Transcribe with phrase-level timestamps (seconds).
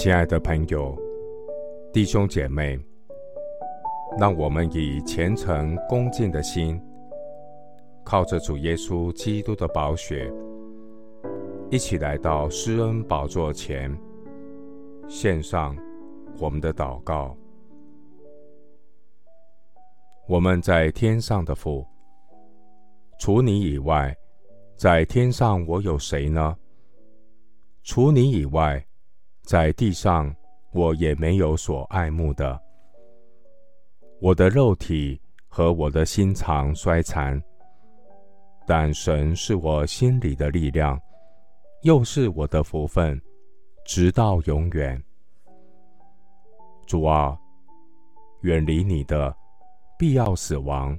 [0.00, 0.96] 亲爱的朋友、
[1.92, 2.78] 弟兄姐妹，
[4.16, 6.80] 让我们以虔诚恭敬的心，
[8.04, 10.32] 靠着主耶稣基督的宝血，
[11.68, 13.92] 一起来到施恩宝座前，
[15.08, 15.76] 献上
[16.38, 17.36] 我们的祷告。
[20.28, 21.84] 我们在天上的父，
[23.18, 24.16] 除你以外，
[24.76, 26.56] 在天上我有谁呢？
[27.82, 28.80] 除你以外，
[29.48, 30.30] 在地上
[30.72, 32.60] 我也没有所爱慕的。
[34.20, 37.42] 我的肉体和我的心肠衰残，
[38.66, 41.00] 但神是我心里的力量，
[41.80, 43.18] 又是我的福分，
[43.86, 45.02] 直到永远。
[46.86, 47.34] 主啊，
[48.42, 49.34] 远离你的，
[49.98, 50.94] 必要死亡；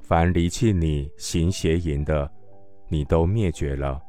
[0.00, 2.30] 凡离弃你、行邪淫的，
[2.88, 4.02] 你都灭绝了。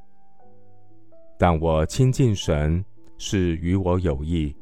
[1.40, 2.84] 但我亲近神
[3.18, 4.56] 是与我有益。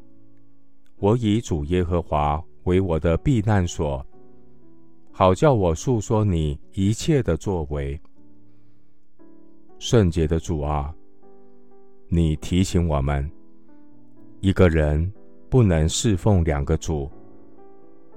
[0.98, 4.06] 我以主耶和华为我的避难所，
[5.12, 8.00] 好叫我述说你一切的作为。
[9.80, 10.94] 圣洁的主啊，
[12.08, 13.28] 你提醒我们，
[14.40, 15.12] 一个人
[15.50, 17.10] 不能侍奉两个主，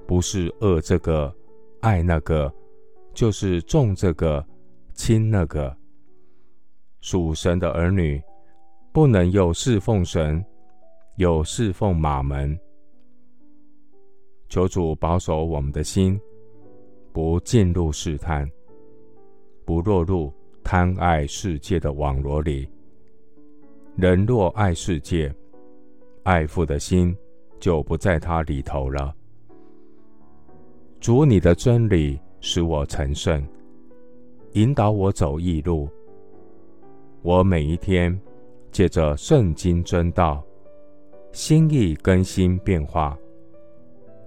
[0.05, 1.35] 不是恶这个
[1.81, 2.53] 爱那个，
[3.15, 4.45] 就是重这个
[4.93, 5.75] 轻那个。
[7.01, 8.21] 属神的儿女。
[8.95, 10.41] 不能又侍奉神，
[11.17, 12.57] 又侍奉玛门。
[14.47, 16.17] 求主保守我们的心，
[17.11, 18.49] 不进入试探，
[19.65, 20.31] 不落入
[20.63, 22.69] 贪爱世界的网罗里。
[23.97, 25.29] 人若爱世界，
[26.23, 27.13] 爱父的心
[27.59, 29.13] 就不在他里头了。
[31.01, 33.45] 主你的真理使我成圣，
[34.53, 35.89] 引导我走义路。
[37.23, 38.17] 我每一天。
[38.75, 40.43] 借着圣经真道，
[41.31, 43.17] 心意更新变化，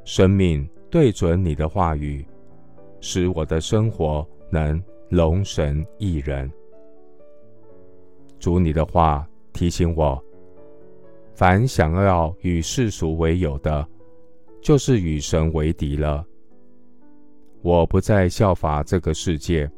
[0.04, 2.26] 生命对准你的话语，
[2.98, 6.50] 使我的生活能荣神一人。
[8.38, 10.18] 主你的话提醒我，
[11.34, 13.86] 凡想要与世俗为友的，
[14.62, 16.24] 就是与神为敌了。
[17.60, 19.70] 我不再效法这个世界，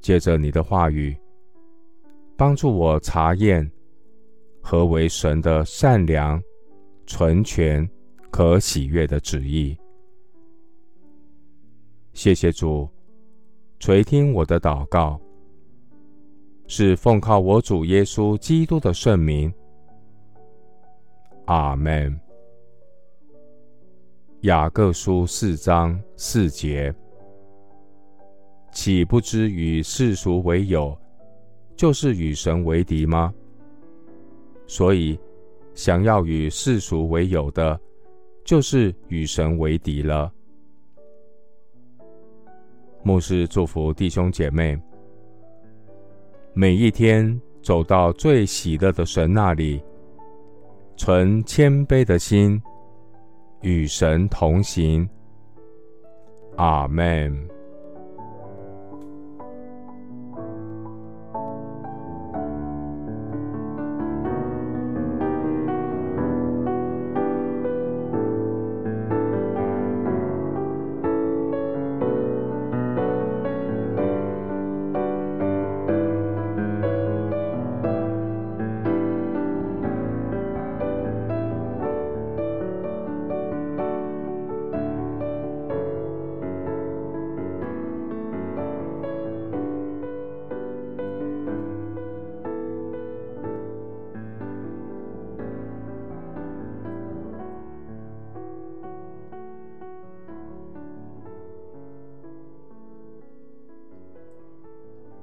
[0.00, 1.16] 借着你的话语。
[2.38, 3.68] 帮助我查验
[4.62, 6.40] 何为神的善良、
[7.04, 7.84] 纯全、
[8.30, 9.76] 可喜悦的旨意。
[12.12, 12.88] 谢谢主
[13.80, 15.20] 垂听我的祷告，
[16.68, 19.52] 是奉靠我主耶稣基督的圣名。
[21.46, 22.16] 阿门。
[24.42, 26.94] 雅各书四章四节，
[28.70, 30.96] 岂不知与世俗为友，
[31.78, 33.32] 就是与神为敌吗？
[34.66, 35.16] 所以，
[35.74, 37.80] 想要与世俗为友的，
[38.44, 40.30] 就是与神为敌了。
[43.04, 44.76] 牧师祝福弟兄姐妹，
[46.52, 49.80] 每一天走到最喜乐的神那里，
[50.96, 52.60] 存谦卑的心，
[53.62, 55.08] 与神同行。
[56.56, 57.57] 阿门。